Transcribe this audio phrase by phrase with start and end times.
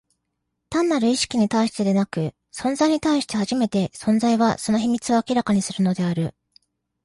[0.71, 6.33] 単なる意識に対してでなく、存在に対して初めて、存在は、その秘密を明らかにするのである。